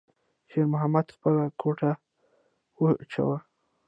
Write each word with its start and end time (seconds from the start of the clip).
شېرمحمد 0.51 1.07
خپل 1.15 1.33
کوټ 1.61 1.79
واچاوه. 2.81 3.37